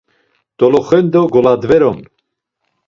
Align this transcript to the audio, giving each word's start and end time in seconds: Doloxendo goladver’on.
Doloxendo 0.59 1.19
goladver’on. 1.35 1.99